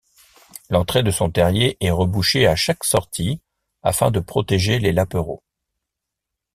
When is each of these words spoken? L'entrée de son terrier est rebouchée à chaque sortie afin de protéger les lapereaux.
L'entrée 0.71 1.03
de 1.03 1.11
son 1.11 1.29
terrier 1.29 1.77
est 1.79 1.91
rebouchée 1.91 2.47
à 2.47 2.55
chaque 2.55 2.83
sortie 2.83 3.39
afin 3.83 4.09
de 4.09 4.19
protéger 4.19 4.79
les 4.79 4.93
lapereaux. 4.93 5.43